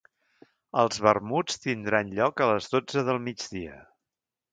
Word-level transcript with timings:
El 0.83 0.87
vermuts 1.07 1.59
tindran 1.65 2.09
lloc 2.21 2.43
a 2.45 2.47
les 2.53 2.71
dotze 2.77 3.05
del 3.11 3.21
migdia. 3.27 3.77